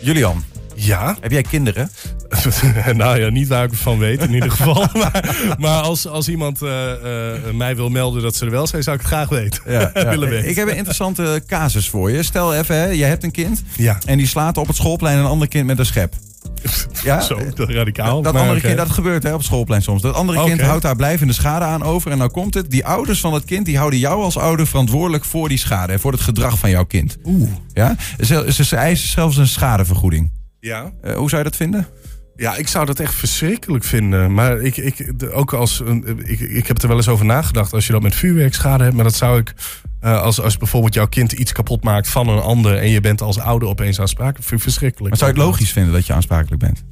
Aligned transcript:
Julian, 0.00 0.44
Ja, 0.74 1.16
heb 1.20 1.30
jij 1.30 1.42
kinderen? 1.42 1.90
nou 2.94 3.20
ja, 3.20 3.28
niet 3.28 3.48
waar 3.48 3.64
ik 3.64 3.74
van 3.74 3.98
weet 3.98 4.20
in 4.22 4.34
ieder 4.34 4.50
geval. 4.50 4.86
maar 5.02 5.54
maar 5.58 5.80
als, 5.82 6.06
als 6.06 6.28
iemand 6.28 6.62
eh, 6.62 6.92
eh, 6.92 7.54
mij 7.54 7.76
wil 7.76 7.88
melden 7.88 8.22
dat 8.22 8.36
ze 8.36 8.44
er 8.44 8.50
wel 8.50 8.66
zijn, 8.66 8.82
zou 8.82 8.96
ik 8.96 9.02
het 9.02 9.10
graag 9.12 9.28
weten. 9.28 9.62
willen 10.10 10.28
weten. 10.28 10.48
Ik 10.48 10.56
heb 10.56 10.68
een 10.68 10.76
interessante 10.76 11.42
casus 11.46 11.88
voor 11.88 12.10
je. 12.10 12.22
Stel 12.22 12.54
even, 12.54 12.76
hè, 12.76 12.86
jij 12.86 13.08
hebt 13.08 13.24
een 13.24 13.30
kind 13.30 13.62
Ja. 13.76 13.98
en 14.04 14.16
die 14.18 14.26
slaat 14.26 14.56
op 14.56 14.66
het 14.66 14.76
schoolplein 14.76 15.18
een 15.18 15.24
ander 15.24 15.48
kind 15.48 15.66
met 15.66 15.78
een 15.78 15.86
schep. 15.86 16.14
Ja, 17.02 17.20
Zo, 17.20 17.38
dat 17.54 17.70
radicaal. 17.70 18.22
Dat 18.22 18.32
maar 18.32 18.42
andere 18.42 18.60
kind, 18.60 18.76
dat 18.76 18.90
gebeurt 18.90 19.22
hè, 19.22 19.30
op 19.30 19.36
het 19.36 19.46
schoolplein 19.46 19.82
soms. 19.82 20.02
Dat 20.02 20.14
andere 20.14 20.44
kind 20.44 20.60
houdt 20.60 20.82
daar 20.82 20.96
blijvende 20.96 21.32
schade 21.32 21.64
aan 21.64 21.82
over. 21.82 22.10
En 22.10 22.18
nou 22.18 22.30
komt 22.30 22.54
het, 22.54 22.70
die 22.70 22.86
ouders 22.86 23.20
van 23.20 23.34
het 23.34 23.44
kind, 23.44 23.66
die 23.66 23.78
houden 23.78 23.98
jou 23.98 24.22
als 24.22 24.38
ouder 24.38 24.66
verantwoordelijk 24.66 25.24
voor 25.24 25.48
die 25.48 25.58
schade. 25.58 25.92
En 25.92 26.00
voor 26.00 26.12
het 26.12 26.20
gedrag 26.20 26.58
van 26.58 26.70
jouw 26.70 26.84
kind. 26.84 27.16
Oeh. 27.24 27.50
Ja? 27.72 27.96
Ze, 28.20 28.46
ze, 28.48 28.64
ze 28.64 28.76
eisen 28.76 29.08
zelfs 29.08 29.36
een 29.36 29.46
schadevergoeding. 29.46 30.32
Ja. 30.60 30.92
Eh, 31.02 31.14
hoe 31.14 31.28
zou 31.28 31.42
je 31.42 31.48
dat 31.48 31.56
vinden? 31.56 31.86
Ja, 32.40 32.56
ik 32.56 32.68
zou 32.68 32.86
dat 32.86 33.00
echt 33.00 33.14
verschrikkelijk 33.14 33.84
vinden. 33.84 34.34
Maar 34.34 34.60
ik, 34.60 34.76
ik, 34.76 35.12
ook 35.32 35.52
als, 35.52 35.80
een- 35.84 36.22
ik, 36.24 36.40
ik 36.40 36.66
heb 36.66 36.82
er 36.82 36.88
wel 36.88 36.96
eens 36.96 37.08
over 37.08 37.24
nagedacht. 37.26 37.72
Als 37.72 37.86
je 37.86 37.92
dat 37.92 38.02
met 38.02 38.14
vuurwerkschade 38.14 38.82
hebt. 38.84 38.94
Maar 38.94 39.04
dat 39.04 39.14
zou 39.14 39.38
ik, 39.38 39.54
eh, 40.00 40.22
als, 40.22 40.40
als 40.40 40.56
bijvoorbeeld 40.56 40.94
jouw 40.94 41.06
kind 41.08 41.32
iets 41.32 41.52
kapot 41.52 41.84
maakt 41.84 42.08
van 42.08 42.28
een 42.28 42.40
ander. 42.40 42.76
En 42.78 42.88
je 42.90 43.00
bent 43.00 43.20
als 43.22 43.38
ouder 43.38 43.68
opeens 43.68 44.00
aansprakelijk. 44.00 44.44
Vind 44.44 44.52
ik 44.60 44.62
verschrikkelijk. 44.62 45.08
Maar 45.08 45.18
zou 45.18 45.30
je 45.32 45.36
het 45.36 45.46
logisch 45.46 45.72
vinden 45.72 45.92
dat 45.92 46.06
je 46.06 46.12
aansprakelijk 46.12 46.62
bent? 46.62 46.82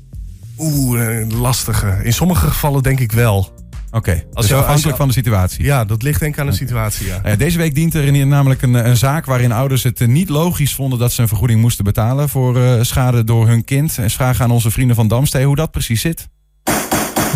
Oeh, 0.59 1.21
eh, 1.21 1.29
lastige. 1.41 1.99
In 2.03 2.13
sommige 2.13 2.47
gevallen 2.47 2.83
denk 2.83 3.01
ik 3.01 3.13
wel. 3.13 3.58
Oké, 3.91 4.11
Als 4.11 4.21
dus 4.21 4.25
je- 4.33 4.35
als 4.35 4.49
je- 4.49 4.55
afhankelijk 4.55 4.97
van 4.97 5.09
de 5.09 5.15
situatie. 5.15 5.65
Ja, 5.65 5.85
dat 5.85 6.03
ligt 6.03 6.21
denk 6.21 6.35
ik 6.35 6.41
aan 6.41 6.47
de 6.47 6.53
situatie, 6.53 7.07
ja. 7.07 7.21
Eh, 7.23 7.39
Deze 7.39 7.59
week 7.59 7.75
dient 7.75 7.95
er 7.95 8.05
in- 8.05 8.29
namelijk 8.29 8.63
een, 8.63 8.75
een 8.89 8.97
zaak 8.97 9.25
waarin 9.27 9.53
ouders 9.53 9.83
het 9.83 10.01
eh, 10.01 10.09
niet 10.09 10.29
logisch 10.29 10.75
vonden 10.75 10.99
dat 10.99 11.13
ze 11.13 11.23
een 11.23 11.29
vergoeding 11.29 11.61
moesten 11.61 11.85
betalen 11.85 12.29
voor 12.29 12.63
eh, 12.63 12.73
schade 12.83 13.25
door 13.25 13.47
hun 13.49 13.65
kind. 13.65 13.99
En 13.99 14.11
vragen 14.11 14.45
aan 14.45 14.51
onze 14.51 14.71
vrienden 14.71 14.97
van 14.97 15.09
Damstee 15.09 15.45
hoe 15.47 15.57
dat 15.57 15.71
precies 15.71 16.01
zit. 16.01 16.29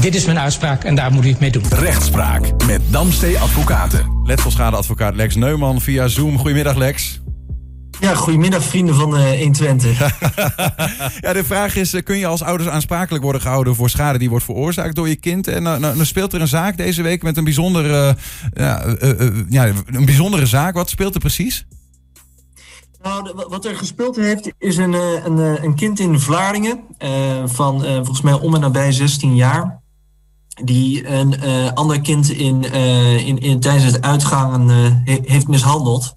Dit 0.00 0.14
is 0.14 0.24
mijn 0.24 0.38
uitspraak 0.38 0.84
en 0.84 0.94
daar 0.94 1.12
moet 1.12 1.24
u 1.24 1.28
het 1.28 1.40
mee 1.40 1.50
doen. 1.50 1.62
Rechtspraak 1.70 2.64
met 2.66 2.80
Damstee 2.90 3.38
Advocaten. 3.38 4.20
Letselschadeadvocaat 4.24 5.14
Lex 5.14 5.34
Neumann 5.34 5.80
via 5.80 6.08
Zoom. 6.08 6.38
Goedemiddag 6.38 6.77
Lex. 6.77 7.21
Ja, 8.03 8.14
goedemiddag 8.14 8.64
vrienden 8.64 8.95
van 8.95 9.17
eh 9.17 9.39
120. 9.39 9.98
Ja, 11.20 11.33
de 11.33 11.45
vraag 11.45 11.77
is, 11.77 11.95
eh, 11.95 12.03
kun 12.03 12.19
je 12.19 12.27
als 12.27 12.42
ouders 12.42 12.70
aansprakelijk 12.70 13.25
worden 13.25 13.42
gehouden 13.42 13.75
voor 13.75 13.91
schade 13.91 14.19
die 14.19 14.31
wordt 14.31 14.45
veroorzaakt 14.45 14.95
door 14.95 15.08
je 15.08 15.17
kind? 15.17 15.47
En 15.48 15.62
nou, 15.62 15.81
nou, 15.81 15.95
nou 15.95 16.06
speelt 16.06 16.33
er 16.33 16.41
een 16.41 16.48
zaak 16.48 16.77
deze 16.77 17.03
week 17.03 17.23
met 17.23 17.36
een 17.36 17.45
bijzondere, 17.45 18.17
eh, 18.53 18.64
ja, 18.64 18.97
ja, 19.48 19.73
een 19.86 20.05
bijzondere 20.05 20.47
zaak. 20.47 20.75
Wat 20.75 20.91
speelt 20.91 21.14
er 21.14 21.20
precies? 21.20 21.67
nou, 23.03 23.33
wat 23.48 23.64
er 23.64 23.77
gespeeld 23.77 24.17
heeft 24.17 24.53
is 24.58 24.77
een, 24.77 24.92
een, 24.92 25.64
een 25.64 25.75
kind 25.75 26.00
in 26.00 26.20
Vlaardingen 26.20 26.80
van 27.45 27.80
volgens 27.84 28.20
mij 28.20 28.33
om 28.33 28.55
en 28.55 28.61
nabij 28.61 28.92
16 28.92 29.34
jaar. 29.36 29.80
Die 30.64 31.08
een 31.08 31.41
ander 31.75 32.00
kind 32.00 32.30
in, 32.30 32.73
in, 33.25 33.39
in, 33.39 33.61
tijdens 33.61 33.84
het 33.84 34.03
uitgaan 34.03 34.69
he- 34.69 35.20
heeft 35.25 35.48
mishandeld. 35.48 36.17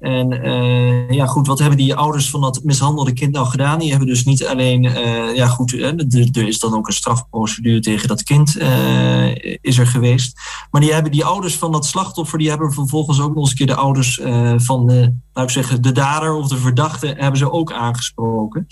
En 0.00 0.42
eh, 0.42 1.10
ja, 1.10 1.26
goed, 1.26 1.46
wat 1.46 1.58
hebben 1.58 1.76
die 1.78 1.94
ouders 1.94 2.30
van 2.30 2.40
dat 2.40 2.60
mishandelde 2.64 3.12
kind 3.12 3.32
nou 3.32 3.46
gedaan? 3.46 3.78
Die 3.78 3.90
hebben 3.90 4.08
dus 4.08 4.24
niet 4.24 4.46
alleen, 4.46 4.84
eh, 4.84 5.34
ja 5.34 5.46
goed, 5.46 5.72
er, 5.72 6.46
is 6.48 6.58
dan 6.58 6.74
ook 6.74 6.86
een 6.86 6.92
strafprocedure 6.92 7.80
tegen 7.80 8.08
dat 8.08 8.22
kind 8.22 8.56
eh, 8.56 9.56
is 9.60 9.78
er 9.78 9.86
geweest. 9.86 10.40
Maar 10.70 10.80
die 10.80 10.92
hebben 10.92 11.12
die 11.12 11.24
ouders 11.24 11.56
van 11.56 11.72
dat 11.72 11.86
slachtoffer, 11.86 12.38
die 12.38 12.48
hebben 12.48 12.72
vervolgens 12.72 13.20
ook 13.20 13.34
nog 13.34 13.38
eens 13.38 13.50
een 13.50 13.56
keer 13.56 13.66
de 13.66 13.74
ouders 13.74 14.20
van 14.56 14.86
de, 14.86 15.14
laat 15.32 15.44
ik 15.44 15.50
zeggen, 15.50 15.82
de 15.82 15.92
dader 15.92 16.34
of 16.34 16.48
de 16.48 16.56
verdachte, 16.56 17.06
hebben 17.06 17.38
ze 17.38 17.52
ook 17.52 17.72
aangesproken. 17.72 18.66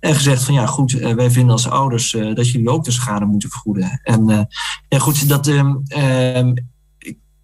En 0.00 0.14
gezegd 0.14 0.44
van 0.44 0.54
ja, 0.54 0.66
goed, 0.66 0.92
wij 0.92 1.30
vinden 1.30 1.52
als 1.52 1.68
ouders 1.68 2.10
dat 2.10 2.50
jullie 2.50 2.70
ook 2.70 2.84
de 2.84 2.90
schade 2.90 3.24
moeten 3.24 3.50
vergoeden. 3.50 4.00
En 4.02 4.48
ja, 4.88 4.98
goed, 4.98 5.28
dat. 5.28 5.46
ik 5.46 6.62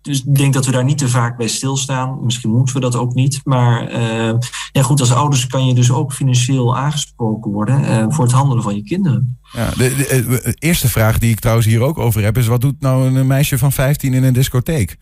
dus 0.08 0.24
ik 0.24 0.34
denk 0.34 0.54
dat 0.54 0.66
we 0.66 0.72
daar 0.72 0.84
niet 0.84 0.98
te 0.98 1.08
vaak 1.08 1.36
bij 1.36 1.48
stilstaan. 1.48 2.24
Misschien 2.24 2.50
moeten 2.50 2.74
we 2.74 2.80
dat 2.80 2.96
ook 2.96 3.14
niet. 3.14 3.40
Maar 3.44 3.88
eh, 3.88 4.34
ja, 4.72 4.82
goed, 4.82 5.00
als 5.00 5.12
ouders 5.12 5.46
kan 5.46 5.66
je 5.66 5.74
dus 5.74 5.90
ook 5.90 6.12
financieel 6.12 6.76
aangesproken 6.76 7.50
worden 7.50 7.84
eh, 7.84 8.06
voor 8.08 8.24
het 8.24 8.32
handelen 8.32 8.62
van 8.62 8.74
je 8.74 8.82
kinderen. 8.82 9.38
Ja, 9.52 9.70
de, 9.70 9.76
de, 9.76 10.06
eh, 10.42 10.52
eerste 10.58 10.88
vraag 10.88 11.18
die 11.18 11.30
ik 11.30 11.40
trouwens 11.40 11.66
hier 11.66 11.80
ook 11.80 11.98
over 11.98 12.22
heb 12.22 12.36
is: 12.36 12.46
wat 12.46 12.60
doet 12.60 12.80
nou 12.80 13.16
een 13.16 13.26
meisje 13.26 13.58
van 13.58 13.72
15 13.72 14.14
in 14.14 14.22
een 14.22 14.32
discotheek? 14.32 14.96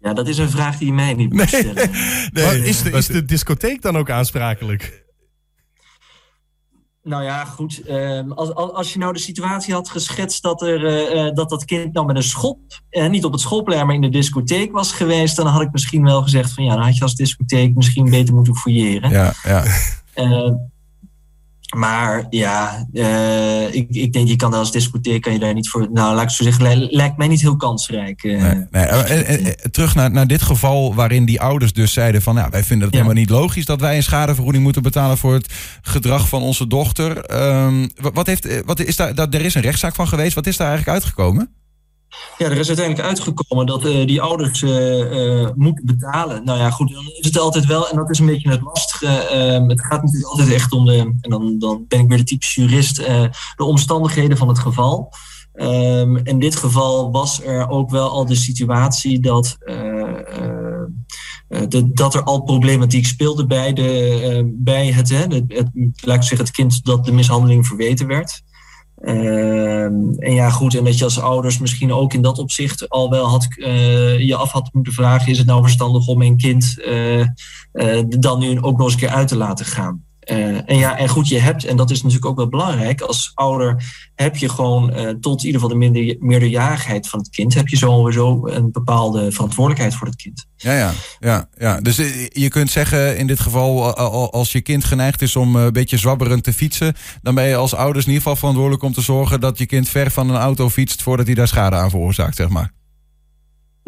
Ja, 0.00 0.12
dat 0.12 0.28
is 0.28 0.38
een 0.38 0.50
vraag 0.50 0.78
die 0.78 0.86
je 0.86 0.92
mij 0.92 1.14
niet 1.14 1.32
moet 1.32 1.48
stellen. 1.48 1.90
Is, 2.64 2.82
de, 2.82 2.90
is 2.90 3.06
de 3.06 3.24
discotheek 3.24 3.82
dan 3.82 3.96
ook 3.96 4.10
aansprakelijk? 4.10 5.06
Nou 7.08 7.22
ja, 7.22 7.44
goed. 7.44 7.82
ehm, 7.86 8.30
als, 8.30 8.54
als, 8.54 8.92
je 8.92 8.98
nou 8.98 9.12
de 9.12 9.18
situatie 9.18 9.74
had 9.74 9.88
geschetst 9.88 10.42
dat, 10.42 10.62
er, 10.62 10.86
eh, 10.86 11.26
eh, 11.26 11.34
dat 11.34 11.50
dat 11.50 11.64
kind 11.64 11.92
nou 11.92 12.06
met 12.06 12.16
een 12.16 12.22
schop, 12.22 12.58
eh, 12.90 13.08
niet 13.08 13.24
op 13.24 13.32
het 13.32 13.40
schoolplein, 13.40 13.86
maar 13.86 13.94
in 13.94 14.00
de 14.00 14.08
discotheek 14.08 14.72
was 14.72 14.92
geweest, 14.92 15.36
dan 15.36 15.46
had 15.46 15.62
ik 15.62 15.72
misschien 15.72 16.04
wel 16.04 16.22
gezegd 16.22 16.52
van 16.52 16.64
ja, 16.64 16.74
dan 16.74 16.84
had 16.84 16.96
je 16.96 17.02
als 17.02 17.14
discotheek 17.14 17.74
misschien 17.74 18.10
beter 18.10 18.34
moeten 18.34 18.56
fouilleren. 18.56 19.10
Ja, 19.10 19.32
ja. 19.42 19.64
Maar 21.76 22.26
ja, 22.30 22.86
eh, 22.92 23.74
ik, 23.74 23.86
ik 23.90 24.12
denk 24.12 24.28
je 24.28 24.36
kan 24.36 24.54
als 24.54 24.72
discotheek 24.72 25.22
kan 25.22 25.32
je 25.32 25.38
daar 25.38 25.54
niet 25.54 25.68
voor. 25.68 25.88
Nou, 25.92 26.14
laat 26.14 26.22
ik 26.24 26.30
zo 26.30 26.42
zeggen, 26.44 26.78
li- 26.78 26.88
lijkt 26.90 27.16
mij 27.16 27.28
niet 27.28 27.40
heel 27.40 27.56
kansrijk. 27.56 28.22
eh. 28.24 28.42
Nee, 28.42 28.66
nee. 28.70 28.82
eh, 28.84 29.46
terug 29.70 29.94
naar, 29.94 30.10
naar 30.10 30.26
dit 30.26 30.42
geval 30.42 30.94
waarin 30.94 31.24
die 31.24 31.40
ouders 31.40 31.72
dus 31.72 31.92
zeiden 31.92 32.22
van... 32.22 32.34
Nou, 32.34 32.48
wij 32.50 32.64
vinden 32.64 32.86
het 32.86 32.96
Ja. 32.96 33.02
helemaal 33.02 33.22
niet 33.22 33.30
logisch 33.32 33.64
dat 33.64 33.80
wij 33.80 33.96
een 33.96 34.02
schadevergoeding 34.02 34.64
moeten 34.64 34.82
betalen... 34.82 35.18
voor 35.18 35.32
het 35.34 35.52
gedrag 35.82 36.28
van 36.28 36.42
onze 36.42 36.66
dochter. 36.66 37.18
Ehm, 37.24 37.86
wat, 38.00 38.14
wat 38.14 38.26
heeft, 38.26 38.64
wat 38.64 38.80
is 38.80 38.96
daar, 38.96 39.14
dat, 39.14 39.34
er 39.34 39.44
is 39.44 39.54
een 39.54 39.62
rechtszaak 39.62 39.94
van 39.94 40.08
geweest. 40.08 40.34
Wat 40.34 40.46
is 40.46 40.56
daar 40.56 40.68
eigenlijk 40.68 40.98
uitgekomen? 40.98 41.50
Ja, 42.38 42.46
er 42.46 42.56
is 42.58 42.68
uiteindelijk 42.68 43.08
uitgekomen 43.08 43.66
dat 43.66 43.84
eh, 43.84 44.06
die 44.06 44.20
ouders 44.22 44.62
eh, 44.62 45.42
eh, 45.42 45.48
moeten 45.54 45.86
betalen. 45.86 46.44
Nou 46.44 46.58
ja, 46.58 46.70
goed, 46.70 46.92
dan 46.92 47.04
is 47.18 47.26
het 47.26 47.38
altijd 47.38 47.66
wel, 47.66 47.88
en 47.88 47.96
dat 47.96 48.10
is 48.10 48.18
een 48.18 48.26
beetje 48.26 48.50
het 48.50 48.60
lastige. 48.62 49.06
ehm, 49.06 49.68
het 49.68 49.80
gaat 49.84 50.02
natuurlijk 50.02 50.30
altijd 50.30 50.50
echt 50.52 50.72
om 50.72 50.84
de, 50.84 50.96
en 51.20 51.30
dan, 51.30 51.58
dan 51.58 51.84
ben 51.88 52.00
ik 52.00 52.08
weer 52.08 52.18
de 52.18 52.24
typische 52.24 52.60
jurist, 52.60 52.96
de 53.56 53.64
omstandigheden 53.64 54.36
van 54.36 54.48
het 54.48 54.58
geval. 54.58 55.12
Ehm, 55.52 56.16
in 56.16 56.38
dit 56.38 56.56
geval 56.56 57.10
was 57.12 57.42
er 57.42 57.68
ook 57.68 57.90
wel 57.90 58.08
al 58.10 58.26
de 58.26 58.34
situatie 58.34 59.20
dat, 59.20 59.56
de- 61.68 61.90
dat 61.92 62.14
er 62.14 62.22
al 62.22 62.42
problematiek 62.42 63.06
speelde 63.06 63.46
bij, 63.46 63.72
de, 63.72 64.52
bij 64.54 64.92
het, 64.92 65.08
hè, 65.08 65.16
het, 65.26 65.44
het, 65.46 65.68
laat 66.04 66.16
ik 66.16 66.22
zeggen, 66.22 66.38
het 66.46 66.50
kind 66.50 66.84
dat 66.84 67.04
de 67.04 67.12
mishandeling 67.12 67.66
verweten 67.66 68.06
werd. 68.06 68.42
Ehm, 69.00 70.10
en 70.18 70.34
ja, 70.34 70.50
goed, 70.50 70.74
en 70.74 70.84
dat 70.84 70.98
je 70.98 71.04
als 71.04 71.20
ouders 71.20 71.58
misschien 71.58 71.92
ook 71.92 72.12
in 72.12 72.22
dat 72.22 72.38
opzicht 72.38 72.88
al 72.88 73.10
wel 73.10 73.26
had, 73.26 73.46
eh, 73.56 74.18
je 74.18 74.36
af 74.36 74.50
had 74.50 74.68
moeten 74.72 74.92
vragen: 74.92 75.30
is 75.30 75.38
het 75.38 75.46
nou 75.46 75.62
verstandig 75.62 76.06
om 76.06 76.18
mijn 76.18 76.36
kind 76.36 76.80
eh, 76.80 77.26
dan 78.08 78.38
nu 78.38 78.60
ook 78.60 78.76
nog 78.76 78.86
eens 78.86 78.92
een 78.92 79.00
keer 79.00 79.08
uit 79.08 79.28
te 79.28 79.36
laten 79.36 79.66
gaan? 79.66 80.06
Eh, 80.28 80.70
en 80.70 80.76
ja, 80.76 80.98
en 80.98 81.08
goed, 81.08 81.28
je 81.28 81.38
hebt, 81.38 81.64
en 81.64 81.76
dat 81.76 81.90
is 81.90 82.02
natuurlijk 82.02 82.26
ook 82.26 82.36
wel 82.36 82.48
belangrijk, 82.48 83.00
als 83.00 83.30
ouder 83.34 83.82
heb 84.14 84.36
je 84.36 84.48
gewoon 84.48 84.92
eh, 84.92 85.08
tot 85.20 85.40
in 85.40 85.46
ieder 85.46 85.60
geval 85.60 85.78
de 85.78 85.90
minder, 85.90 86.16
meerderjarigheid 86.18 87.08
van 87.08 87.18
het 87.18 87.28
kind, 87.30 87.54
heb 87.54 87.68
je 87.68 87.76
sowieso 87.76 88.46
een 88.46 88.72
bepaalde 88.72 89.32
verantwoordelijkheid 89.32 89.94
voor 89.94 90.06
het 90.06 90.16
kind. 90.16 90.46
Ja, 90.56 90.72
ja, 90.72 90.92
ja, 91.20 91.48
ja. 91.58 91.80
Dus 91.80 91.98
eh, 91.98 92.26
je 92.28 92.48
kunt 92.48 92.70
zeggen 92.70 93.16
in 93.18 93.26
dit 93.26 93.40
geval, 93.40 93.94
al- 93.96 94.32
als 94.32 94.52
je 94.52 94.60
kind 94.60 94.84
geneigd 94.84 95.22
is 95.22 95.36
om 95.36 95.56
een 95.56 95.72
beetje 95.72 95.96
zwabberend 95.96 96.44
te 96.44 96.52
fietsen, 96.52 96.94
dan 97.22 97.34
ben 97.34 97.44
je 97.44 97.56
als 97.56 97.74
ouders 97.74 98.04
in 98.04 98.10
ieder 98.12 98.22
geval 98.22 98.36
verantwoordelijk 98.38 98.82
om 98.82 98.92
te 98.92 99.00
zorgen 99.00 99.40
dat 99.40 99.58
je 99.58 99.66
kind 99.66 99.88
ver 99.88 100.10
van 100.10 100.28
een 100.30 100.40
auto 100.40 100.68
fietst 100.70 101.02
voordat 101.02 101.26
hij 101.26 101.34
daar 101.34 101.48
schade 101.48 101.76
aan 101.76 101.90
veroorzaakt, 101.90 102.36
zeg 102.36 102.48
maar. 102.48 102.72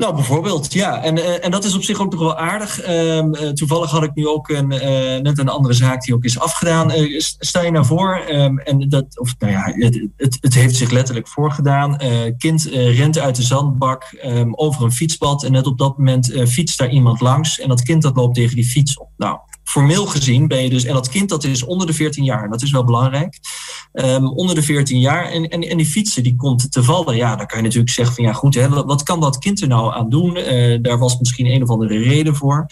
Nou, 0.00 0.14
bijvoorbeeld, 0.14 0.72
ja. 0.72 1.02
En, 1.02 1.18
eh, 1.18 1.44
en 1.44 1.50
dat 1.50 1.64
is 1.64 1.74
op 1.74 1.82
zich 1.82 2.00
ook 2.00 2.10
nog 2.10 2.20
wel 2.20 2.36
aardig. 2.36 2.80
Ehm, 2.80 3.34
eh, 3.34 3.48
toevallig 3.48 3.90
had 3.90 4.02
ik 4.02 4.14
nu 4.14 4.26
ook 4.28 4.48
een, 4.48 4.72
eh, 4.72 5.20
net 5.20 5.38
een 5.38 5.48
andere 5.48 5.74
zaak 5.74 6.04
die 6.04 6.14
ook 6.14 6.24
is 6.24 6.38
afgedaan. 6.38 6.90
S- 7.16 7.36
stel 7.38 7.64
je 7.64 7.70
nou 7.70 7.84
voor, 7.84 8.16
ehm, 8.16 8.58
en 8.58 8.88
dat, 8.88 9.18
of 9.18 9.34
nou 9.38 9.52
ja, 9.52 9.72
het, 10.16 10.38
het, 10.40 10.54
heeft 10.54 10.76
zich 10.76 10.90
letterlijk 10.90 11.28
voorgedaan. 11.28 11.96
Kind 12.38 12.62
rent 12.72 13.18
uit 13.18 13.36
de 13.36 13.42
zandbak 13.42 14.02
ehm, 14.04 14.50
over 14.54 14.84
een 14.84 14.92
fietspad. 14.92 15.44
En 15.44 15.52
net 15.52 15.66
op 15.66 15.78
dat 15.78 15.98
moment 15.98 16.32
fietst 16.46 16.78
daar 16.78 16.90
iemand 16.90 17.20
langs. 17.20 17.60
En 17.60 17.68
dat 17.68 17.82
kind 17.82 18.02
dat 18.02 18.16
loopt 18.16 18.34
tegen 18.34 18.56
die 18.56 18.64
fiets 18.64 18.98
op. 18.98 19.08
Nou, 19.16 19.38
formeel 19.70 20.06
gezien 20.06 20.46
ben 20.48 20.62
je 20.62 20.70
dus, 20.70 20.84
en 20.84 20.94
dat 20.94 21.08
kind 21.08 21.28
dat 21.28 21.44
is 21.44 21.64
onder 21.64 21.86
de 21.86 21.92
14 21.92 22.24
jaar, 22.24 22.48
dat 22.50 22.62
is 22.62 22.70
wel 22.70 22.84
belangrijk. 22.84 23.38
ehm, 23.92 24.24
onder 24.24 24.54
de 24.54 24.62
14 24.62 25.00
jaar 25.00 25.24
en, 25.24 25.48
en, 25.48 25.60
en 25.60 25.76
die 25.76 25.86
fietsen 25.86 26.22
die 26.22 26.36
komt 26.36 26.72
te 26.72 26.82
vallen. 26.82 27.16
Ja, 27.16 27.36
dan 27.36 27.46
kan 27.46 27.58
je 27.58 27.64
natuurlijk 27.64 27.92
zeggen 27.92 28.14
van 28.14 28.24
ja 28.24 28.32
goed, 28.32 28.54
hè, 28.54 28.68
wat, 28.68 29.02
kan 29.02 29.20
dat 29.20 29.38
kind 29.38 29.60
er 29.60 29.68
nou 29.68 29.94
aan 29.94 30.10
doen? 30.10 30.36
Uh, 30.36 30.78
daar 30.82 30.98
was 30.98 31.18
misschien 31.18 31.46
een 31.46 31.62
of 31.62 31.68
andere 31.68 31.98
reden 31.98 32.36
voor. 32.36 32.66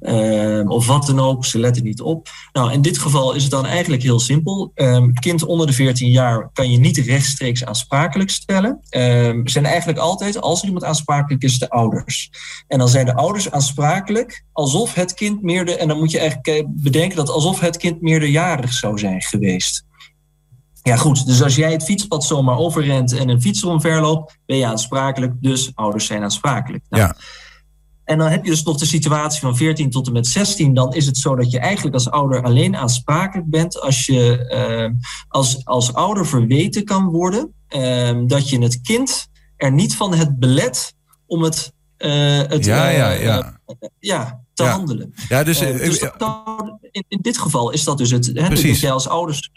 Ehm, 0.00 0.68
of 0.68 0.86
wat 0.86 1.06
dan 1.06 1.20
ook, 1.20 1.44
ze 1.44 1.58
letten 1.58 1.84
niet 1.84 2.00
op. 2.00 2.28
Nou, 2.52 2.72
in 2.72 2.82
dit 2.82 2.98
geval 2.98 3.34
is 3.34 3.42
het 3.42 3.50
dan 3.50 3.66
eigenlijk 3.66 4.02
heel 4.02 4.20
simpel. 4.20 4.72
Um, 4.74 5.14
kind 5.14 5.44
onder 5.44 5.66
de 5.66 5.72
14 5.72 6.10
jaar 6.10 6.50
kan 6.52 6.70
je 6.70 6.78
niet 6.78 6.96
rechtstreeks 6.96 7.64
aansprakelijk 7.64 8.30
stellen. 8.30 8.80
Um, 8.90 9.48
zijn 9.48 9.64
eigenlijk 9.64 9.98
altijd, 9.98 10.40
als 10.40 10.60
er 10.60 10.66
iemand 10.66 10.84
aansprakelijk 10.84 11.42
is, 11.42 11.58
de 11.58 11.70
ouders. 11.70 12.30
En 12.66 12.78
dan 12.78 12.88
zijn 12.88 13.06
de 13.06 13.14
ouders 13.14 13.50
aansprakelijk 13.50 14.44
alsof 14.52 14.94
het 14.94 15.14
kind 15.14 15.42
meerder, 15.42 15.78
en 15.78 15.88
dan 15.88 15.98
moet 15.98 16.10
je 16.10 16.18
eigenlijk 16.18 16.48
eh, 16.48 16.64
bedenken 16.68 17.16
dat 17.16 17.30
alsof 17.30 17.60
het 17.60 17.76
kind 17.76 18.00
meerderjarig 18.00 18.72
zou 18.72 18.98
zijn 18.98 19.22
geweest. 19.22 19.84
Ja, 20.82 20.96
goed. 20.96 21.26
Dus 21.26 21.42
als 21.42 21.56
jij 21.56 21.72
het 21.72 21.84
fietspad 21.84 22.24
zomaar 22.24 22.56
overrent 22.56 23.12
en 23.12 23.28
een 23.28 23.40
fietser 23.40 23.68
omverloopt, 23.68 24.38
ben 24.46 24.56
je 24.56 24.66
aansprakelijk. 24.66 25.32
Dus 25.40 25.70
ouders 25.74 26.06
zijn 26.06 26.22
aansprakelijk. 26.22 26.84
Nou, 26.88 27.02
Ja. 27.02 27.16
En 28.10 28.18
dan 28.18 28.28
heb 28.28 28.44
je 28.44 28.50
dus 28.50 28.62
nog 28.62 28.76
de 28.76 28.86
situatie 28.86 29.40
van 29.40 29.56
14 29.56 29.90
tot 29.90 30.06
en 30.06 30.12
met 30.12 30.26
16. 30.26 30.74
Dan 30.74 30.94
is 30.94 31.06
het 31.06 31.16
zo 31.16 31.36
dat 31.36 31.50
je 31.50 31.58
eigenlijk 31.58 31.94
als 31.94 32.10
ouder 32.10 32.42
alleen 32.42 32.76
aansprakelijk 32.76 33.50
bent 33.50 33.80
als 33.80 34.06
je 34.06 34.46
eh, 34.46 34.90
als, 35.28 35.64
als 35.64 35.94
ouder 35.94 36.26
verweten 36.26 36.84
kan 36.84 37.04
worden 37.04 37.54
eh, 37.66 38.18
dat 38.26 38.48
je 38.48 38.62
het 38.62 38.80
kind 38.80 39.28
er 39.56 39.72
niet 39.72 39.96
van 39.96 40.14
het 40.14 40.38
belet 40.38 40.94
om 41.26 41.42
het, 41.42 41.72
eh, 42.00 42.38
het 42.48 42.64
Ja, 42.64 42.90
eh, 42.90 42.96
ja, 42.96 43.10
ja. 43.10 43.60
ja, 43.98 44.40
te 44.54 44.62
Ja. 44.62 44.70
handelen. 44.70 45.14
Ja, 45.28 45.44
dus, 45.44 45.60
Eh, 45.60 45.78
dus 45.78 45.98
dat 45.98 46.78
in, 46.90 47.04
in 47.08 47.18
dit 47.22 47.38
geval 47.38 47.70
is 47.70 47.84
dat 47.84 47.98
dus 47.98 48.10
het. 48.10 48.26
Hè, 48.26 48.46
Precies. 48.46 48.70
dat 48.70 48.80
jij 48.80 48.90
als 48.92 49.08
ouders 49.08 49.50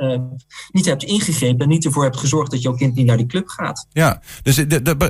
niet 0.72 0.86
hebt 0.86 1.04
ingegrepen 1.04 1.60
en 1.60 1.68
niet 1.68 1.86
ervoor 1.86 2.04
hebt 2.04 2.18
gezorgd 2.18 2.52
dat 2.52 2.62
jouw 2.62 2.74
kind 2.74 2.96
niet 2.96 3.06
naar 3.06 3.18
die 3.18 3.26
club 3.26 3.48
gaat. 3.48 3.88
Ja, 3.90 4.22
dus 4.42 4.56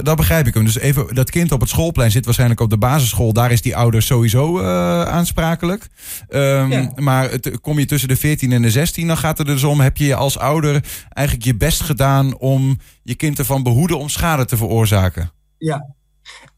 dat, 0.03 0.15
begrijp 0.15 0.47
ik 0.47 0.53
hem. 0.53 0.65
Dus 0.65 0.77
even, 0.77 1.15
dat 1.15 1.29
kind 1.29 1.51
op 1.51 1.59
het 1.59 1.69
schoolplein 1.69 2.11
zit 2.11 2.25
waarschijnlijk 2.25 2.59
op 2.59 2.69
de 2.69 2.77
basisschool. 2.77 3.33
Daar 3.33 3.51
is 3.51 3.61
die 3.61 3.75
ouder 3.75 4.01
sowieso 4.01 4.61
aansprakelijk. 5.03 5.87
Ehm, 6.27 6.71
Ja. 6.71 6.91
Maar 6.95 7.31
het, 7.31 7.59
kom 7.61 7.79
je 7.79 7.85
tussen 7.85 8.07
de 8.09 8.15
14 8.15 8.51
en 8.51 8.61
de 8.61 8.71
16, 8.71 9.07
dan 9.07 9.17
gaat 9.17 9.37
het 9.37 9.47
er 9.47 9.53
dus 9.53 9.63
om... 9.63 9.79
heb 9.79 9.97
je 9.97 10.15
als 10.15 10.37
ouder 10.37 10.83
eigenlijk 11.09 11.47
je 11.47 11.55
best 11.55 11.81
gedaan 11.81 12.37
om 12.37 12.79
je 13.03 13.15
kind 13.15 13.39
ervan 13.39 13.63
behoeden 13.63 13.97
om 13.99 14.09
schade 14.09 14.45
te 14.45 14.57
veroorzaken? 14.57 15.31
Ja. 15.57 15.95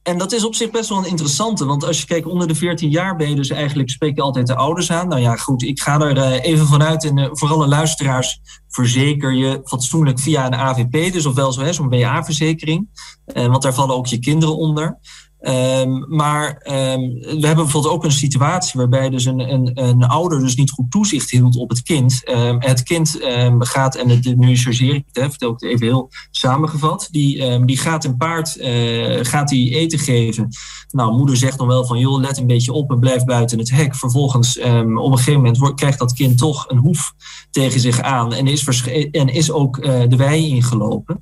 En 0.03 0.17
dat 0.17 0.31
is 0.31 0.45
op 0.45 0.55
zich 0.55 0.71
best 0.71 0.89
wel 0.89 0.97
een 0.97 1.09
interessante. 1.09 1.65
Want 1.65 1.83
als 1.83 1.99
je 1.99 2.05
kijkt 2.05 2.25
onder 2.25 2.47
de 2.47 2.55
14 2.55 2.89
jaar 2.89 3.15
ben 3.15 3.29
je 3.29 3.35
dus 3.35 3.49
eigenlijk 3.49 3.89
spreek 3.89 4.15
je 4.15 4.21
altijd 4.21 4.47
de 4.47 4.55
ouders 4.55 4.91
aan. 4.91 5.07
Nou 5.07 5.21
ja, 5.21 5.35
goed, 5.35 5.63
ik 5.63 5.81
ga 5.81 5.99
er 5.99 6.17
eh, 6.17 6.51
even 6.51 6.67
vanuit. 6.67 7.03
En 7.03 7.17
eh, 7.17 7.29
voor 7.31 7.49
alle 7.49 7.67
luisteraars 7.67 8.39
verzeker 8.67 9.33
je 9.33 9.61
fatsoenlijk 9.63 10.19
via 10.19 10.45
een 10.45 10.55
AVP. 10.55 11.13
Dus 11.13 11.25
ofwel 11.25 11.51
zo, 11.51 11.71
zo'n 11.71 11.89
BA-verzekering. 11.89 12.89
Eh, 13.25 13.45
want 13.47 13.61
daar 13.61 13.73
vallen 13.73 13.95
ook 13.95 14.07
je 14.07 14.19
kinderen 14.19 14.57
onder. 14.57 14.99
Ehm, 15.45 16.15
maar 16.15 16.57
ehm, 16.57 16.99
we 17.09 17.45
hebben 17.45 17.63
bijvoorbeeld 17.63 17.93
ook 17.93 18.03
een 18.03 18.11
situatie 18.11 18.79
waarbij 18.79 19.09
dus 19.09 19.25
een, 19.25 19.39
een, 19.53 19.71
een 19.73 20.03
ouder 20.03 20.39
dus 20.39 20.55
niet 20.55 20.71
goed 20.71 20.91
toezicht 20.91 21.29
hield 21.29 21.55
op 21.55 21.69
het 21.69 21.81
kind. 21.81 22.21
Ehm, 22.23 22.55
het 22.59 22.83
kind 22.83 23.17
gaat, 23.59 23.95
en 23.95 24.09
het, 24.09 24.37
nu 24.37 24.57
chargeer 24.57 24.95
ik 24.95 25.03
het, 25.07 25.23
hè, 25.23 25.29
vertel 25.29 25.51
ik 25.51 25.59
het 25.59 25.69
even 25.69 25.85
heel 25.85 26.09
samengevat. 26.31 27.07
Die, 27.11 27.65
die 27.65 27.77
gaat 27.77 28.03
een 28.03 28.17
paard 28.17 28.57
eh, 28.57 29.19
gaat 29.21 29.47
die 29.47 29.75
eten 29.75 29.99
geven. 29.99 30.47
Nou, 30.91 31.17
moeder 31.17 31.37
zegt 31.37 31.57
dan 31.57 31.67
wel 31.67 31.85
van 31.85 31.99
joh, 31.99 32.19
let 32.19 32.37
een 32.37 32.47
beetje 32.47 32.73
op 32.73 32.91
en 32.91 32.99
blijf 32.99 33.23
buiten 33.23 33.59
het 33.59 33.71
hek. 33.71 33.95
Vervolgens 33.95 34.59
op 34.59 34.65
een 35.11 35.17
gegeven 35.17 35.41
moment 35.41 35.75
krijgt 35.75 35.99
dat 35.99 36.13
kind 36.13 36.37
toch 36.37 36.69
een 36.69 36.77
hoef 36.77 37.13
tegen 37.51 37.79
zich 37.79 38.01
aan 38.01 38.33
en 38.33 38.47
is, 38.47 38.83
en 39.11 39.27
is 39.27 39.51
ook 39.51 39.77
eh, 39.77 40.01
de 40.07 40.15
wei 40.15 40.47
ingelopen 40.47 41.21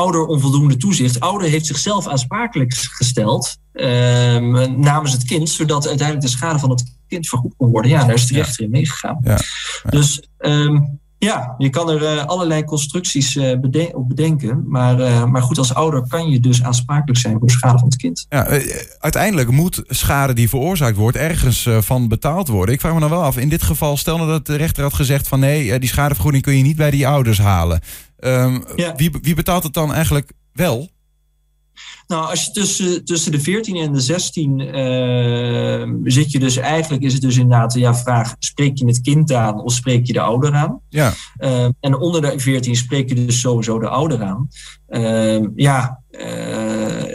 ouder 0.00 0.26
onvoldoende 0.26 0.76
toezicht. 0.76 1.20
Ouder 1.20 1.48
heeft 1.48 1.66
zichzelf 1.66 2.08
aansprakelijk 2.08 2.74
gesteld 2.74 3.56
ehm, 3.72 4.80
namens 4.80 5.12
het 5.12 5.24
kind, 5.24 5.48
zodat 5.48 5.88
uiteindelijk 5.88 6.26
de 6.26 6.32
schade 6.32 6.58
van 6.58 6.70
het 6.70 6.96
kind 7.08 7.28
vergoed 7.28 7.54
kon 7.56 7.70
worden. 7.70 7.90
Ja, 7.90 8.04
daar 8.04 8.14
is 8.14 8.26
de 8.26 8.34
rechter 8.34 8.64
in 8.64 8.70
meegegaan. 8.70 9.20
Dus 9.90 10.22
ehm, 10.38 10.78
ja, 11.24 11.54
je 11.58 11.70
kan 11.70 11.90
er 11.90 12.04
eh, 12.04 12.24
allerlei 12.24 12.64
constructies 12.64 13.36
eh, 13.36 13.58
beden- 13.58 13.94
op 13.96 14.08
bedenken. 14.08 14.62
Maar, 14.66 15.00
eh, 15.00 15.24
maar 15.24 15.42
goed, 15.42 15.58
als 15.58 15.74
ouder 15.74 16.06
kan 16.08 16.30
je 16.30 16.40
dus 16.40 16.62
aansprakelijk 16.62 17.18
zijn 17.18 17.38
voor 17.38 17.46
de 17.46 17.52
schade 17.52 17.78
van 17.78 17.88
het 17.88 17.96
kind. 17.96 18.26
Ja, 18.28 18.46
uiteindelijk 18.98 19.50
moet 19.50 19.82
schade 19.86 20.32
die 20.32 20.48
veroorzaakt 20.48 20.96
wordt 20.96 21.16
ergens 21.16 21.68
van 21.80 22.08
betaald 22.08 22.48
worden. 22.48 22.74
Ik 22.74 22.80
vraag 22.80 22.94
me 22.94 23.00
dan 23.00 23.10
wel 23.10 23.22
af, 23.22 23.36
in 23.36 23.48
dit 23.48 23.62
geval, 23.62 23.96
stel 23.96 24.16
nou 24.16 24.28
dat 24.28 24.46
de 24.46 24.56
rechter 24.56 24.82
had 24.82 24.94
gezegd 24.94 25.28
van 25.28 25.40
nee, 25.40 25.78
die 25.78 25.88
schadevergoeding 25.88 26.42
kun 26.42 26.56
je 26.56 26.62
niet 26.62 26.76
bij 26.76 26.90
die 26.90 27.08
ouders 27.08 27.38
halen. 27.38 27.80
Ehm, 28.18 28.60
Ja. 28.76 28.94
wie, 28.96 29.10
wie 29.22 29.34
betaalt 29.34 29.62
het 29.62 29.74
dan 29.74 29.94
eigenlijk 29.94 30.32
wel? 30.52 30.88
Nou, 32.06 32.30
als 32.30 32.44
je 32.44 32.50
tussen, 32.50 33.04
tussen 33.04 33.32
de 33.32 33.40
14 33.40 33.76
en 33.76 33.92
de 33.92 34.00
16 34.00 34.60
eh, 34.60 35.88
zit 36.04 36.32
je 36.32 36.38
dus 36.38 36.56
eigenlijk, 36.56 37.02
is 37.02 37.12
het 37.12 37.22
dus 37.22 37.36
inderdaad 37.36 37.74
ja, 37.74 37.94
vraag: 37.94 38.34
spreek 38.38 38.78
je 38.78 38.86
het 38.86 39.00
kind 39.00 39.32
aan 39.32 39.60
of 39.60 39.72
spreek 39.72 40.06
je 40.06 40.12
de 40.12 40.20
ouder 40.20 40.54
aan? 40.54 40.80
Ja, 40.88 41.12
Uh, 41.40 41.68
en 41.80 41.98
onder 41.98 42.20
de 42.20 42.32
14 42.36 42.76
spreek 42.76 43.08
je 43.08 43.14
dus 43.14 43.40
sowieso 43.40 43.78
de 43.78 43.88
ouder 43.88 44.22
aan. 44.22 44.48
Uh, 44.88 45.46
ja, 45.54 46.02
uh, 46.10 46.59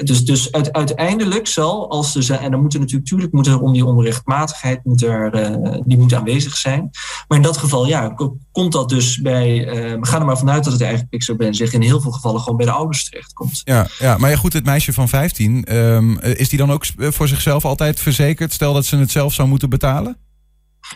dus, 0.07 0.25
dus 0.25 0.51
uit, 0.51 0.73
uiteindelijk 0.73 1.47
zal, 1.47 1.89
als 1.89 2.15
er 2.15 2.23
zijn, 2.23 2.39
en 2.39 2.51
dan 2.51 2.61
moet 2.61 2.73
er 2.73 2.79
natuurlijk, 2.79 3.11
natuurlijk 3.11 3.33
moet 3.33 3.61
om 3.61 3.73
die 3.73 3.85
onrechtmatigheid, 3.85 4.79
moet 4.83 5.03
er, 5.03 5.51
uh, 5.51 5.77
die 5.85 5.97
moet 5.97 6.13
aanwezig 6.13 6.57
zijn. 6.57 6.89
Maar 7.27 7.37
in 7.37 7.43
dat 7.43 7.57
geval, 7.57 7.87
ja, 7.87 8.15
komt 8.51 8.71
dat 8.71 8.89
dus 8.89 9.21
bij, 9.21 9.65
we 9.99 10.05
gaan 10.05 10.19
er 10.19 10.25
maar 10.25 10.37
vanuit 10.37 10.63
dat 10.63 10.73
het 10.73 10.81
eigenlijk, 10.81 11.13
ik 11.13 11.23
zou 11.23 11.37
ben 11.37 11.53
zeggen, 11.53 11.81
in 11.81 11.87
heel 11.87 12.01
veel 12.01 12.11
gevallen 12.11 12.41
gewoon 12.41 12.57
bij 12.57 12.65
de 12.65 12.71
ouders 12.71 13.09
terechtkomt. 13.09 13.61
Ja, 13.63 13.87
ja 13.99 14.17
maar 14.17 14.29
ja, 14.29 14.35
goed, 14.35 14.53
het 14.53 14.65
meisje 14.65 14.93
van 14.93 15.09
15, 15.09 15.75
um, 15.75 16.19
is 16.19 16.49
die 16.49 16.59
dan 16.59 16.71
ook 16.71 16.85
voor 16.97 17.27
zichzelf 17.27 17.65
altijd 17.65 17.99
verzekerd? 17.99 18.53
Stel 18.53 18.73
dat 18.73 18.85
ze 18.85 18.97
het 18.97 19.11
zelf 19.11 19.33
zou 19.33 19.47
moeten 19.47 19.69
betalen? 19.69 20.17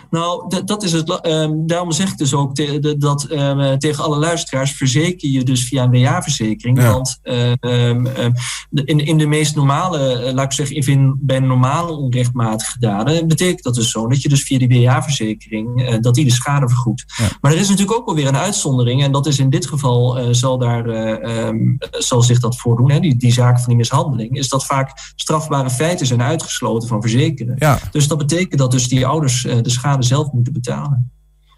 Nou, 0.10 0.64
dat 0.66 0.84
is 0.84 0.92
het. 0.92 1.28
Um, 1.28 1.68
daarom 1.68 1.92
zeg 1.92 2.12
ik 2.12 2.18
dus 2.18 2.34
ook 2.34 2.56
te, 2.56 2.80
de, 2.80 2.98
dat 2.98 3.32
um, 3.32 3.80
tegen 3.80 4.04
alle 4.04 4.18
luisteraars 4.18 4.72
verzeker 4.72 5.30
je 5.30 5.44
dus 5.44 5.64
via 5.64 5.84
een 5.84 5.92
WA-verzekering. 5.92 6.82
Ja. 6.82 6.92
Want 6.92 7.20
um, 7.22 8.08
in, 8.72 9.00
in 9.00 9.18
de 9.18 9.28
meest 9.28 9.56
normale, 9.56 10.26
uh, 10.28 10.34
laat 10.34 10.46
ik 10.46 10.52
zeggen, 10.52 10.76
in, 10.76 11.18
bij 11.20 11.40
normale 11.40 11.92
onrechtmatige 11.92 12.80
daden, 12.80 13.28
betekent 13.28 13.64
dat 13.64 13.76
dus 13.76 13.92
zo 13.92 14.08
dat 14.08 14.22
je 14.22 14.30
dus 14.30 14.44
via 14.44 14.58
die 14.58 14.86
WA-verzekering 14.86 15.82
uh, 15.82 15.96
dat 16.02 16.16
die 16.16 16.26
de 16.26 16.32
schade 16.32 16.68
vergoedt. 16.68 17.04
Ja. 17.18 17.28
Maar 17.42 17.52
er 17.52 17.60
is 17.60 17.70
natuurlijk 17.70 17.98
ook 17.98 18.08
alweer 18.08 18.28
een 18.28 18.38
uitzondering, 18.38 19.04
en 19.04 19.12
dat 19.12 19.28
is 19.28 19.40
in 19.40 19.50
dit 19.50 19.68
geval 19.68 20.20
uh, 20.20 20.28
zal 20.32 20.58
daar 20.58 20.88
zal 21.92 22.22
zich 22.22 22.40
dat 22.40 22.58
voordoen, 22.58 22.92
hè, 22.92 23.00
die, 23.00 23.16
die 23.16 23.34
zaak 23.34 23.58
van 23.58 23.68
die 23.68 23.78
mishandeling, 23.78 24.38
is 24.38 24.50
dat 24.50 24.66
vaak 24.66 25.12
strafbare 25.16 25.70
feiten 25.70 26.06
zijn 26.06 26.22
uitgesloten 26.22 26.88
van 26.88 27.02
verzekeren. 27.02 27.56
Ja. 27.60 27.80
Dus 27.92 28.08
dat 28.08 28.18
betekent 28.18 28.60
dat 28.60 28.72
dus 28.72 28.88
die 28.88 29.06
ouders 29.06 29.42
de 29.42 29.70
schade 29.70 29.89
zelf 30.00 30.32
moeten 30.32 30.54
betalen. 30.54 31.12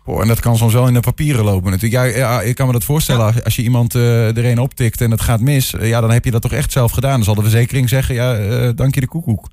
Oh, 0.06 0.22
en 0.22 0.28
dat 0.28 0.40
kan 0.40 0.58
soms 0.58 0.74
wel 0.74 0.88
in 0.88 0.94
de 0.94 1.00
papieren 1.00 1.44
lopen 1.44 1.72
natuurlijk. 1.72 2.16
Ja, 2.16 2.18
ja 2.18 2.42
ik 2.42 2.56
kan 2.56 2.68
me 2.68 2.74
dat 2.74 2.84
voorstellen. 2.84 3.34
Ja. 3.36 3.42
Als 3.44 3.56
je 3.56 3.62
iemand 3.62 3.96
uh, 3.96 4.38
er 4.38 4.46
een 4.46 4.60
optikt 4.60 5.02
en 5.02 5.12
het 5.12 5.22
gaat 5.22 5.40
mis, 5.40 5.74
uh, 5.74 5.88
ja, 5.88 6.02
dan 6.02 6.12
heb 6.12 6.26
je 6.26 6.32
dat 6.32 6.42
toch 6.42 6.52
echt 6.52 6.72
zelf 6.72 6.92
gedaan. 6.92 7.12
Dan 7.12 7.24
zal 7.24 7.36
de 7.36 7.42
verzekering 7.42 7.90
zeggen, 7.90 8.16
ja, 8.16 8.40
uh, 8.40 8.70
dank 8.76 8.94
je 8.96 9.02
de 9.02 9.08
koekoek. 9.08 9.50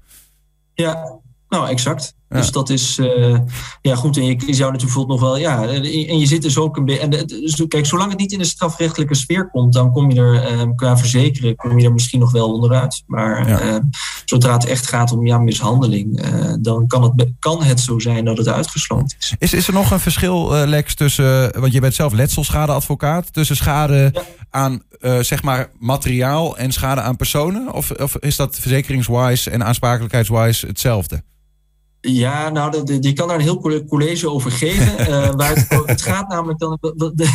Ja, 0.75 1.19
nou 1.49 1.69
exact. 1.69 2.17
Ja. 2.29 2.37
Dus 2.37 2.51
dat 2.51 2.71
is, 2.71 2.99
uh, 2.99 3.39
ja 3.83 3.95
goed, 3.95 4.17
en 4.17 4.25
je, 4.25 4.37
zou 4.39 4.49
natuurlijk 4.49 4.81
bijvoorbeeld 4.81 5.21
nog 5.21 5.29
wel, 5.29 5.39
ja, 5.39 5.67
en 6.09 6.19
je 6.19 6.27
zit 6.27 6.43
dus 6.43 6.59
ook 6.59 6.77
een 6.77 6.85
beetje, 6.85 7.25
dus, 7.25 7.65
kijk, 7.69 7.87
zolang 7.87 8.11
het 8.11 8.21
niet 8.21 8.33
in 8.33 8.39
de 8.39 8.45
strafrechtelijke 8.45 9.15
sfeer 9.15 9.51
komt, 9.51 9.73
dan 9.73 9.93
kom 9.93 10.11
je 10.11 10.21
er 10.21 10.53
uh, 10.53 10.63
qua 10.77 10.97
verzekeren, 10.97 11.57
kom 11.57 11.79
je 11.79 11.85
er 11.85 11.93
misschien 11.93 12.21
nog 12.21 12.33
wel 12.33 12.53
onderuit. 12.53 13.03
Maar 13.07 13.49
ja. 13.49 13.63
uh, 13.63 13.77
zodra 14.25 14.53
het 14.53 14.65
echt 14.65 14.87
gaat 14.87 15.13
om 15.13 15.27
ja, 15.27 15.39
mishandeling, 15.39 16.25
uh, 16.25 16.55
dan 16.61 16.87
kan 16.87 17.03
het, 17.03 17.33
kan 17.39 17.63
het 17.63 17.81
zo 17.81 17.99
zijn 17.99 18.25
dat 18.25 18.37
het 18.37 18.49
uitgesloten 18.49 19.17
is. 19.19 19.35
Is, 19.39 19.53
is 19.53 19.67
er 19.67 19.75
nog 19.75 19.91
een 19.91 20.01
verschil, 20.01 20.51
Lex, 20.67 20.95
tussen, 20.95 21.61
want 21.61 21.73
je 21.73 21.81
bent 21.81 21.95
zelf 21.95 22.13
letselschadeadvocaat, 22.13 23.33
tussen 23.33 23.57
schade 23.57 24.11
ja. 24.13 24.23
aan, 24.51 24.83
zeg 25.21 25.43
maar, 25.43 25.71
materiaal 25.79 26.57
en 26.57 26.73
schade 26.73 27.01
aan 27.01 27.17
personen? 27.17 27.73
Of, 27.73 27.91
of 27.91 28.17
is 28.17 28.37
dat 28.37 28.59
verzekeringswise 28.59 29.51
en 29.51 29.65
aansprakelijkheidswise 29.65 30.67
hetzelfde? 30.67 31.23
Ja, 32.01 32.49
nou, 32.49 32.85
de, 32.85 32.99
die 32.99 33.13
kan 33.13 33.29
daar 33.29 33.37
een 33.37 33.43
heel 33.43 33.85
college 33.89 34.31
over 34.31 34.51
geven. 34.51 35.01
Uh, 35.01 35.31
waar 35.37 35.55
het, 35.55 35.83
het, 35.87 36.03
gaat 36.03 36.29
namelijk 36.29 36.59
dan. 36.59 36.79
De, 36.81 37.13
de, 37.15 37.29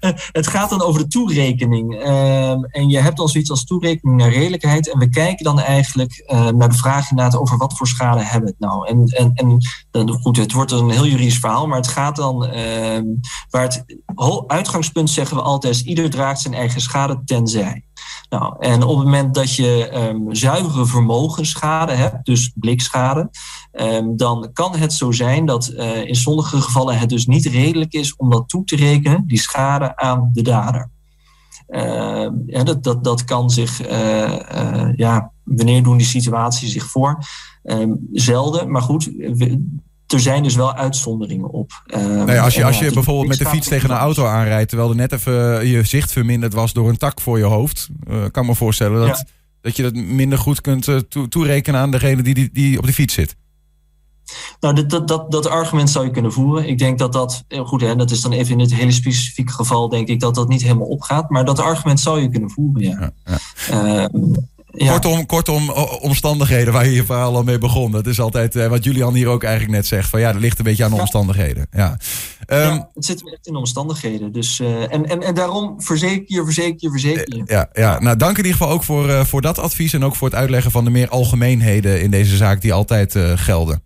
het 0.32 0.46
gaat 0.46 0.70
dan 0.70 0.82
over 0.82 1.00
de 1.00 1.08
toerekening. 1.08 1.94
Uh, 1.94 2.50
en 2.50 2.88
je 2.88 2.98
hebt 2.98 3.16
dan 3.16 3.28
zoiets 3.28 3.50
als 3.50 3.64
toerekening 3.64 4.16
naar 4.20 4.32
redelijkheid. 4.32 4.92
En 4.92 4.98
we 4.98 5.08
kijken 5.08 5.44
dan 5.44 5.60
eigenlijk 5.60 6.24
uh, 6.32 6.48
naar 6.48 6.68
de 6.68 6.76
vraag 6.76 7.10
inderdaad 7.10 7.40
over 7.40 7.56
wat 7.56 7.76
voor 7.76 7.86
schade 7.86 8.22
hebben 8.22 8.48
we 8.48 8.54
het 8.58 8.70
nou. 8.70 8.86
En, 8.88 9.04
en, 9.06 9.30
en 9.34 9.58
dan, 9.90 10.08
goed, 10.20 10.36
het 10.36 10.52
wordt 10.52 10.70
een 10.70 10.90
heel 10.90 11.06
juridisch 11.06 11.38
verhaal, 11.38 11.66
maar 11.66 11.78
het 11.78 11.88
gaat 11.88 12.16
dan. 12.16 12.38
waar 13.50 13.62
het 13.62 13.84
uitgangspunt 14.46 15.10
zeggen 15.10 15.36
we 15.36 15.42
altijd: 15.42 15.80
ieder 15.80 16.10
draagt 16.10 16.40
zijn 16.40 16.54
eigen 16.54 16.80
schade 16.80 17.22
tenzij. 17.24 17.84
Nou, 18.28 18.56
en 18.58 18.82
op 18.82 18.96
het 18.96 19.04
moment 19.04 19.34
dat 19.34 19.54
je 19.54 19.90
um, 20.08 20.34
zuivere 20.34 20.86
vermogensschade 20.86 21.92
hebt, 21.92 22.26
dus 22.26 22.52
blikschade, 22.54 23.30
um, 23.72 24.16
dan 24.16 24.50
kan 24.52 24.76
het 24.76 24.92
zo 24.92 25.12
zijn 25.12 25.46
dat 25.46 25.72
uh, 25.72 26.04
in 26.04 26.14
sommige 26.14 26.60
gevallen 26.60 26.98
het 26.98 27.08
dus 27.08 27.26
niet 27.26 27.46
redelijk 27.46 27.92
is 27.92 28.16
om 28.16 28.30
dat 28.30 28.48
toe 28.48 28.64
te 28.64 28.76
rekenen, 28.76 29.24
die 29.26 29.38
schade 29.38 29.96
aan 29.96 30.30
de 30.32 30.42
dader. 30.42 30.90
Ja, 32.46 32.62
dat, 32.64 32.84
dat, 32.84 33.04
dat 33.04 33.24
kan 33.24 33.50
zich, 33.50 33.90
uh, 33.90 34.38
uh, 34.54 34.88
ja, 34.96 35.32
wanneer 35.44 35.82
doen 35.82 35.96
die 35.96 36.06
situaties 36.06 36.72
zich 36.72 36.84
voor? 36.84 37.18
zelden, 38.12 38.70
maar 38.70 38.82
goed, 38.82 39.10
er 40.06 40.20
zijn 40.20 40.42
dus 40.42 40.54
wel 40.54 40.74
uitzonderingen 40.74 41.50
op. 41.50 41.82
nee, 42.26 42.40
als 42.40 42.54
je, 42.54 42.64
als 42.64 42.78
je 42.78 42.92
bijvoorbeeld 42.92 43.28
met 43.28 43.38
de 43.38 43.46
fiets 43.46 43.68
tegen 43.68 43.90
een 43.90 43.96
auto 43.96 44.26
aanrijdt, 44.26 44.68
terwijl 44.68 44.90
er 44.90 44.96
net 44.96 45.12
even 45.12 45.68
je 45.68 45.82
zicht 45.84 46.12
verminderd 46.12 46.54
was 46.54 46.72
door 46.72 46.88
een 46.88 46.96
tak 46.96 47.20
voor 47.20 47.38
je 47.38 47.44
hoofd, 47.44 47.88
kan 48.30 48.46
me 48.46 48.54
voorstellen 48.54 49.06
dat, 49.06 49.18
ja. 49.18 49.24
dat 49.60 49.76
je 49.76 49.82
dat 49.82 49.94
minder 49.94 50.38
goed 50.38 50.60
kunt 50.60 50.88
toe, 51.08 51.28
toerekenen 51.28 51.80
aan 51.80 51.90
degene 51.90 52.22
die, 52.22 52.34
die, 52.34 52.50
die 52.52 52.78
op 52.78 52.86
de 52.86 52.92
fiets 52.92 53.14
zit. 53.14 53.36
Nou, 54.60 54.74
dat, 54.74 54.90
dat, 54.90 55.08
dat, 55.08 55.30
dat 55.30 55.46
argument 55.46 55.90
zou 55.90 56.04
je 56.04 56.10
kunnen 56.10 56.32
voeren. 56.32 56.68
Ik 56.68 56.78
denk 56.78 56.98
dat 56.98 57.12
dat, 57.12 57.44
goed, 57.48 57.80
hè, 57.80 57.96
dat 57.96 58.10
is 58.10 58.20
dan 58.20 58.32
even 58.32 58.52
in 58.52 58.60
het 58.60 58.74
hele 58.74 58.92
specifieke 58.92 59.52
geval, 59.52 59.88
denk 59.88 60.08
ik 60.08 60.20
dat 60.20 60.34
dat 60.34 60.48
niet 60.48 60.62
helemaal 60.62 60.86
opgaat. 60.86 61.30
Maar 61.30 61.44
dat 61.44 61.58
argument 61.58 62.00
zou 62.00 62.20
je 62.20 62.28
kunnen 62.28 62.50
voeren, 62.50 62.82
ja. 62.82 63.12
ja, 63.24 63.38
ja. 63.68 64.10
Uh, 64.12 64.32
ja. 64.76 64.90
Kortom, 64.90 65.26
kortom, 65.26 65.70
omstandigheden 66.00 66.72
waar 66.72 66.84
je 66.84 66.92
je 66.92 67.04
verhaal 67.04 67.36
al 67.36 67.42
mee 67.42 67.58
begon. 67.58 67.90
Dat 67.90 68.06
is 68.06 68.20
altijd 68.20 68.56
uh, 68.56 68.66
wat 68.66 68.84
Julian 68.84 69.14
hier 69.14 69.28
ook 69.28 69.42
eigenlijk 69.42 69.74
net 69.74 69.86
zegt. 69.86 70.08
Van 70.08 70.20
ja, 70.20 70.32
dat 70.32 70.40
ligt 70.40 70.58
een 70.58 70.64
beetje 70.64 70.84
aan 70.84 70.90
de 70.90 71.00
omstandigheden. 71.00 71.66
Ja. 71.70 71.98
Um, 72.46 72.58
ja, 72.58 72.90
het 72.94 73.04
zit 73.04 73.32
echt 73.32 73.46
in 73.46 73.52
de 73.52 73.58
omstandigheden. 73.58 74.32
Dus, 74.32 74.60
uh, 74.60 74.92
en, 74.92 75.06
en, 75.06 75.22
en 75.22 75.34
daarom 75.34 75.82
verzeker 75.82 76.36
je, 76.36 76.44
verzeker 76.44 76.76
je, 76.78 76.90
verzeker 76.90 77.36
je. 77.36 77.42
Ja, 77.44 77.68
ja. 77.72 77.98
nou 77.98 78.16
dank 78.16 78.38
in 78.38 78.44
ieder 78.44 78.58
geval 78.58 78.74
ook 78.74 78.84
voor, 78.84 79.08
uh, 79.08 79.24
voor 79.24 79.42
dat 79.42 79.58
advies. 79.58 79.92
En 79.92 80.04
ook 80.04 80.16
voor 80.16 80.28
het 80.28 80.36
uitleggen 80.36 80.70
van 80.70 80.84
de 80.84 80.90
meer 80.90 81.08
algemeenheden 81.08 82.02
in 82.02 82.10
deze 82.10 82.36
zaak 82.36 82.60
die 82.60 82.72
altijd 82.72 83.18
gelden. 83.34 83.82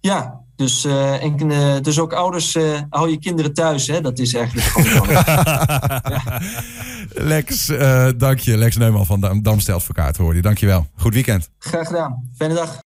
Ja, 0.00 0.43
dus, 0.56 0.84
uh, 0.84 1.22
en, 1.22 1.50
uh, 1.50 1.80
dus 1.80 1.98
ook 1.98 2.12
ouders, 2.12 2.54
uh, 2.54 2.78
hou 2.90 3.10
je 3.10 3.18
kinderen 3.18 3.54
thuis. 3.54 3.86
Hè? 3.86 4.00
Dat 4.00 4.18
is 4.18 4.34
eigenlijk 4.34 4.66
gewoon. 4.66 5.08
ja. 6.14 6.40
Lex, 7.08 7.72
dank 8.16 8.38
je. 8.38 8.56
Lex 8.56 8.76
Neumann 8.76 9.06
van 9.06 9.40
Damstel 9.42 9.74
Advocaat 9.74 10.16
hoor 10.16 10.34
je. 10.34 10.42
Dank 10.42 10.58
je 10.58 10.66
wel. 10.66 10.86
Goed 10.96 11.14
weekend. 11.14 11.50
Graag 11.58 11.86
gedaan. 11.86 12.30
Fijne 12.36 12.54
dag. 12.54 12.82